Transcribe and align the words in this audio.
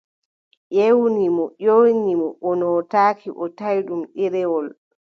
Ƴewni 0.75 1.25
mo 1.35 1.45
ƴewni 1.65 2.13
mo, 2.21 2.27
o 2.49 2.51
nootaaki, 2.59 3.27
o 3.43 3.45
tawi 3.57 3.79
ɗum 3.87 4.01
ɗereewol. 4.15 4.67